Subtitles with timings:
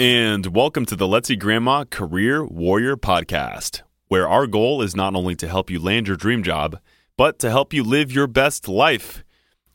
[0.00, 5.14] And welcome to the Let's Eat Grandma Career Warrior Podcast, where our goal is not
[5.14, 6.80] only to help you land your dream job,
[7.18, 9.22] but to help you live your best life.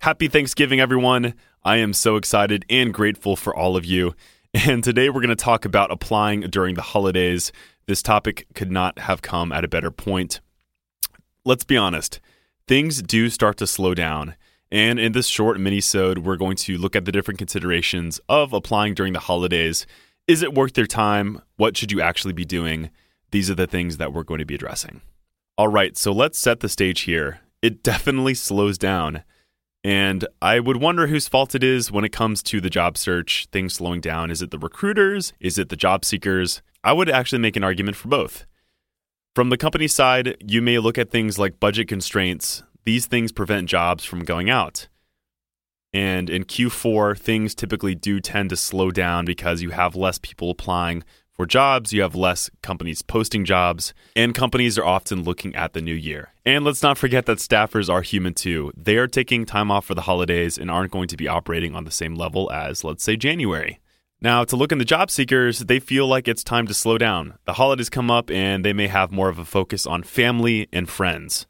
[0.00, 1.34] Happy Thanksgiving, everyone.
[1.62, 4.12] I am so excited and grateful for all of you.
[4.52, 7.52] And today we're going to talk about applying during the holidays.
[7.86, 10.40] This topic could not have come at a better point.
[11.44, 12.18] Let's be honest,
[12.66, 14.34] things do start to slow down.
[14.72, 18.94] And in this short mini-sode, we're going to look at the different considerations of applying
[18.94, 19.86] during the holidays.
[20.28, 21.40] Is it worth your time?
[21.56, 22.90] What should you actually be doing?
[23.30, 25.00] These are the things that we're going to be addressing.
[25.56, 27.40] All right, so let's set the stage here.
[27.62, 29.24] It definitely slows down.
[29.82, 33.46] And I would wonder whose fault it is when it comes to the job search,
[33.52, 34.30] things slowing down.
[34.30, 35.32] Is it the recruiters?
[35.40, 36.60] Is it the job seekers?
[36.84, 38.44] I would actually make an argument for both.
[39.34, 42.62] From the company side, you may look at things like budget constraints.
[42.84, 44.88] These things prevent jobs from going out.
[45.92, 50.50] And in Q4, things typically do tend to slow down because you have less people
[50.50, 51.02] applying
[51.38, 55.80] for jobs, you have less companies posting jobs, and companies are often looking at the
[55.80, 56.32] new year.
[56.44, 58.72] And let's not forget that staffers are human too.
[58.76, 61.84] They are taking time off for the holidays and aren't going to be operating on
[61.84, 63.78] the same level as, let's say, January.
[64.20, 67.38] Now, to look in the job seekers, they feel like it's time to slow down.
[67.44, 70.88] The holidays come up and they may have more of a focus on family and
[70.88, 71.46] friends.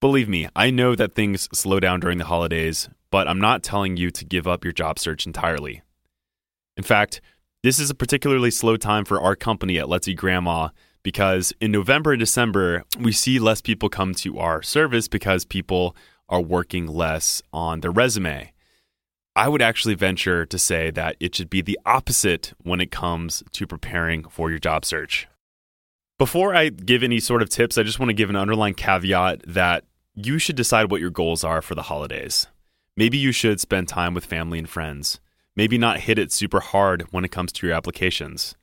[0.00, 3.96] Believe me, I know that things slow down during the holidays, but I'm not telling
[3.96, 5.80] you to give up your job search entirely.
[6.76, 7.22] In fact,
[7.62, 10.68] this is a particularly slow time for our company at Let's Eat Grandma
[11.02, 15.96] because in November and December, we see less people come to our service because people
[16.28, 18.52] are working less on their resume.
[19.34, 23.42] I would actually venture to say that it should be the opposite when it comes
[23.52, 25.26] to preparing for your job search.
[26.18, 29.40] Before I give any sort of tips, I just want to give an underlying caveat
[29.46, 32.48] that you should decide what your goals are for the holidays.
[32.96, 35.20] Maybe you should spend time with family and friends
[35.56, 38.54] maybe not hit it super hard when it comes to your applications,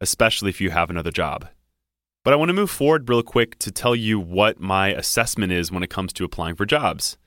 [0.00, 1.48] especially if you have another job.
[2.24, 5.70] But I want to move forward real quick to tell you what my assessment is
[5.70, 7.18] when it comes to applying for jobs.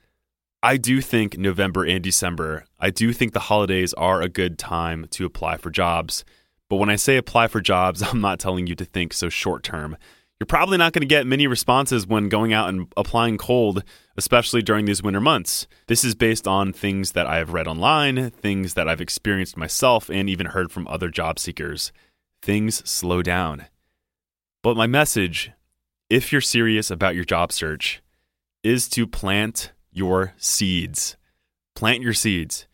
[0.62, 5.06] I do think November and December, I do think the holidays are a good time
[5.12, 6.24] to apply for jobs.
[6.68, 9.62] But when I say apply for jobs, I'm not telling you to think so short
[9.62, 9.96] term
[10.40, 13.84] you're probably not going to get many responses when going out and applying cold,
[14.16, 15.68] especially during these winter months.
[15.86, 20.08] This is based on things that I have read online, things that I've experienced myself,
[20.08, 21.92] and even heard from other job seekers.
[22.40, 23.66] Things slow down.
[24.62, 25.52] But my message,
[26.08, 28.02] if you're serious about your job search,
[28.62, 31.18] is to plant your seeds.
[31.74, 32.66] Plant your seeds.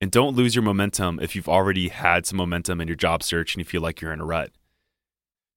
[0.00, 3.54] And don't lose your momentum if you've already had some momentum in your job search
[3.54, 4.52] and you feel like you're in a rut.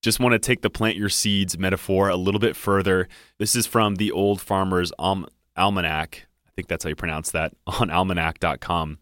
[0.04, 3.08] Just want to take the plant your seeds metaphor a little bit further.
[3.40, 6.28] This is from the Old Farmer's Alm- Almanac.
[6.46, 9.00] I think that's how you pronounce that on almanac.com.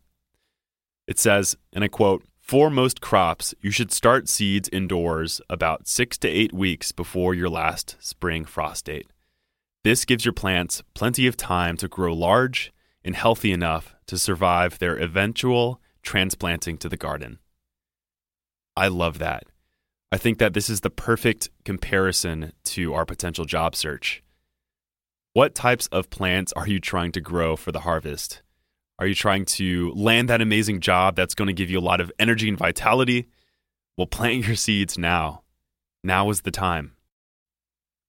[1.08, 6.20] It says, and I quote, for most crops, you should start seeds indoors about six
[6.20, 9.08] to eight weeks before your last spring frost date.
[9.84, 12.72] This gives your plants plenty of time to grow large
[13.04, 17.40] and healthy enough to survive their eventual transplanting to the garden.
[18.76, 19.46] I love that.
[20.12, 24.22] I think that this is the perfect comparison to our potential job search.
[25.34, 28.42] What types of plants are you trying to grow for the harvest?
[29.00, 32.02] Are you trying to land that amazing job that's going to give you a lot
[32.02, 33.30] of energy and vitality?
[33.98, 35.44] Well, plant your seeds now.
[36.04, 36.92] Now is the time.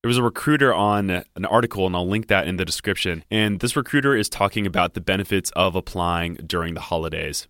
[0.02, 3.22] There was a recruiter on an article, and I'll link that in the description.
[3.30, 7.46] And this recruiter is talking about the benefits of applying during the holidays.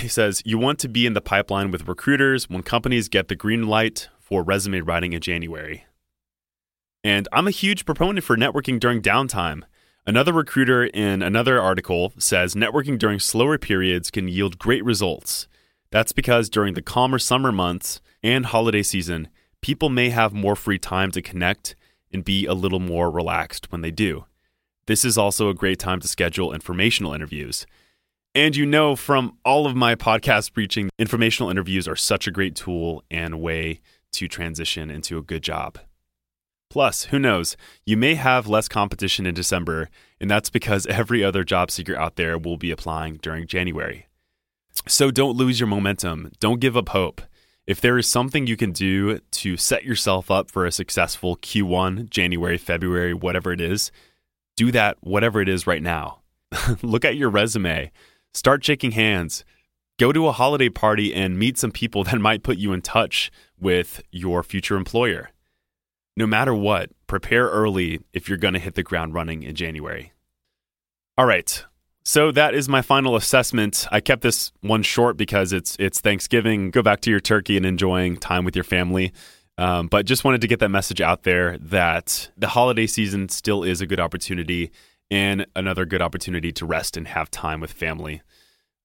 [0.00, 3.36] He says, You want to be in the pipeline with recruiters when companies get the
[3.36, 5.84] green light for resume writing in January.
[7.02, 9.62] And I'm a huge proponent for networking during downtime.
[10.06, 15.46] Another recruiter in another article says networking during slower periods can yield great results.
[15.90, 19.28] That's because during the calmer summer months and holiday season,
[19.60, 21.74] people may have more free time to connect
[22.12, 24.24] and be a little more relaxed when they do.
[24.86, 27.66] This is also a great time to schedule informational interviews.
[28.34, 32.54] And you know from all of my podcast preaching, informational interviews are such a great
[32.54, 33.80] tool and way
[34.12, 35.80] to transition into a good job.
[36.70, 39.88] Plus, who knows, you may have less competition in December,
[40.20, 44.06] and that's because every other job seeker out there will be applying during January.
[44.86, 47.22] So don't lose your momentum, don't give up hope.
[47.66, 52.08] If there is something you can do to set yourself up for a successful Q1,
[52.10, 53.90] January, February, whatever it is,
[54.56, 56.20] do that, whatever it is right now.
[56.82, 57.90] Look at your resume
[58.34, 59.44] start shaking hands.
[59.98, 63.30] Go to a holiday party and meet some people that might put you in touch
[63.58, 65.30] with your future employer.
[66.16, 70.12] No matter what, prepare early if you're going to hit the ground running in January.
[71.16, 71.64] All right,
[72.02, 73.86] So that is my final assessment.
[73.92, 76.70] I kept this one short because it's it's Thanksgiving.
[76.70, 79.12] Go back to your turkey and enjoying time with your family.
[79.58, 83.62] Um, but just wanted to get that message out there that the holiday season still
[83.62, 84.72] is a good opportunity
[85.10, 88.22] and another good opportunity to rest and have time with family.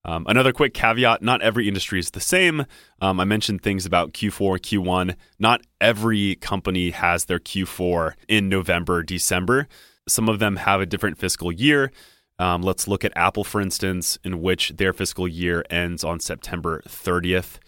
[0.04, 2.64] Um, another quick caveat not every industry is the same.
[3.00, 5.16] Um, I mentioned things about Q4, Q1.
[5.40, 9.66] Not every company has their Q4 in November, December.
[10.08, 11.90] Some of them have a different fiscal year.
[12.38, 16.82] Um, let's look at Apple, for instance, in which their fiscal year ends on September
[16.86, 17.58] 30th.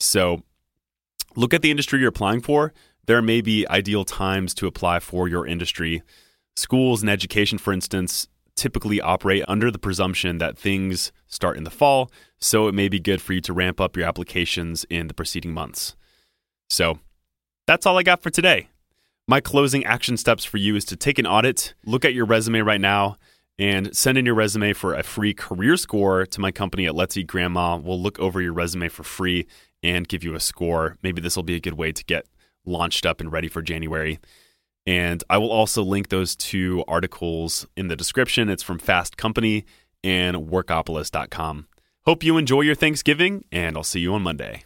[0.00, 0.42] So
[1.36, 2.72] look at the industry you're applying for.
[3.06, 6.02] There may be ideal times to apply for your industry.
[6.56, 11.70] Schools and education, for instance, typically operate under the presumption that things start in the
[11.70, 15.14] fall, so it may be good for you to ramp up your applications in the
[15.14, 15.96] preceding months.
[16.70, 16.98] So
[17.66, 18.68] that's all I got for today.
[19.26, 22.60] My closing action steps for you is to take an audit, look at your resume
[22.60, 23.16] right now,
[23.58, 27.16] and send in your resume for a free career score to my company at Let's
[27.16, 27.76] Eat Grandma.
[27.76, 29.46] We'll look over your resume for free
[29.82, 30.96] and give you a score.
[31.02, 32.26] Maybe this will be a good way to get
[32.66, 34.18] launched up and ready for January.
[34.86, 38.48] And I will also link those two articles in the description.
[38.48, 39.64] It's from Fast Company
[40.02, 41.66] and workopolis.com.
[42.04, 44.64] Hope you enjoy your Thanksgiving, and I'll see you on Monday.